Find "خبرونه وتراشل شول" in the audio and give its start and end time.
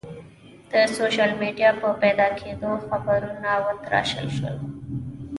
2.87-4.57